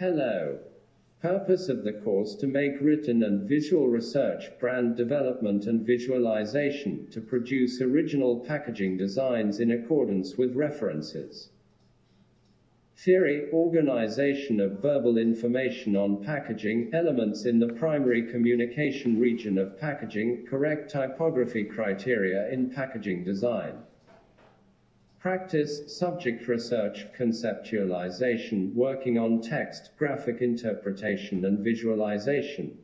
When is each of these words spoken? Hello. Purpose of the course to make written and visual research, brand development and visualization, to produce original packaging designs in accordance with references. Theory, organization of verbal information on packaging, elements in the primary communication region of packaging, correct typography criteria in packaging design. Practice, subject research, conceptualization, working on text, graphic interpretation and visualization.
Hello. 0.00 0.58
Purpose 1.20 1.68
of 1.68 1.84
the 1.84 1.92
course 1.92 2.34
to 2.36 2.46
make 2.46 2.80
written 2.80 3.22
and 3.22 3.46
visual 3.46 3.86
research, 3.86 4.44
brand 4.58 4.96
development 4.96 5.66
and 5.66 5.86
visualization, 5.86 7.06
to 7.10 7.20
produce 7.20 7.82
original 7.82 8.40
packaging 8.40 8.96
designs 8.96 9.60
in 9.60 9.70
accordance 9.70 10.38
with 10.38 10.56
references. 10.56 11.50
Theory, 12.96 13.50
organization 13.52 14.58
of 14.58 14.80
verbal 14.80 15.18
information 15.18 15.94
on 15.96 16.24
packaging, 16.24 16.94
elements 16.94 17.44
in 17.44 17.58
the 17.58 17.74
primary 17.74 18.22
communication 18.22 19.20
region 19.20 19.58
of 19.58 19.78
packaging, 19.78 20.46
correct 20.46 20.90
typography 20.90 21.64
criteria 21.64 22.50
in 22.50 22.70
packaging 22.70 23.22
design. 23.22 23.74
Practice, 25.20 25.98
subject 25.98 26.48
research, 26.48 27.04
conceptualization, 27.18 28.72
working 28.72 29.18
on 29.18 29.42
text, 29.42 29.90
graphic 29.98 30.40
interpretation 30.40 31.44
and 31.44 31.58
visualization. 31.58 32.78